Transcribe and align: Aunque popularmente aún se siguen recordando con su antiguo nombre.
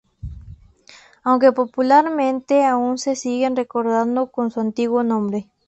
Aunque 1.21 1.51
popularmente 1.51 2.65
aún 2.65 2.97
se 2.97 3.15
siguen 3.15 3.55
recordando 3.55 4.31
con 4.31 4.49
su 4.49 4.59
antiguo 4.59 5.03
nombre. 5.03 5.47